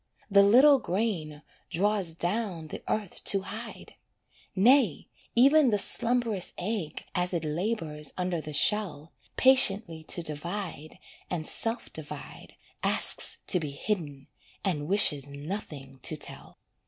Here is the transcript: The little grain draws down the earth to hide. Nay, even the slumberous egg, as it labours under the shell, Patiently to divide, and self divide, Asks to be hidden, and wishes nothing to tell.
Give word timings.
The 0.31 0.41
little 0.41 0.79
grain 0.79 1.43
draws 1.69 2.15
down 2.15 2.69
the 2.69 2.81
earth 2.87 3.23
to 3.25 3.41
hide. 3.41 3.93
Nay, 4.55 5.09
even 5.35 5.69
the 5.69 5.77
slumberous 5.77 6.53
egg, 6.57 7.05
as 7.13 7.35
it 7.35 7.45
labours 7.45 8.11
under 8.17 8.41
the 8.41 8.51
shell, 8.51 9.13
Patiently 9.37 10.01
to 10.05 10.23
divide, 10.23 10.97
and 11.29 11.45
self 11.45 11.93
divide, 11.93 12.55
Asks 12.81 13.43
to 13.45 13.59
be 13.59 13.69
hidden, 13.69 14.25
and 14.65 14.87
wishes 14.87 15.27
nothing 15.27 15.99
to 16.01 16.17
tell. 16.17 16.57